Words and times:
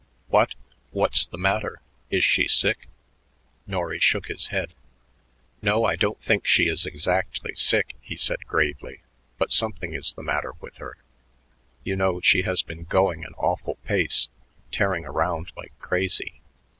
"What! 0.29 0.55
What's 0.89 1.27
the 1.27 1.37
matter? 1.37 1.79
Is 2.09 2.23
she 2.25 2.47
sick?" 2.47 2.87
Norry 3.67 3.99
shook 3.99 4.29
his 4.29 4.47
head. 4.47 4.73
"No, 5.61 5.85
I 5.85 5.95
don't 5.95 6.19
think 6.19 6.47
she 6.47 6.63
is 6.63 6.87
exactly 6.87 7.53
sick," 7.53 7.95
he 8.01 8.15
said 8.15 8.47
gravely, 8.47 9.01
"but 9.37 9.51
something 9.51 9.93
is 9.93 10.13
the 10.13 10.23
matter 10.23 10.53
with 10.59 10.77
her. 10.77 10.97
You 11.83 11.95
know, 11.95 12.19
she 12.19 12.41
has 12.41 12.63
been 12.63 12.85
going 12.85 13.23
an 13.23 13.35
awful 13.37 13.75
pace, 13.85 14.29
tearing 14.71 15.05
around 15.05 15.51
like 15.55 15.73
crazy. 15.77 16.41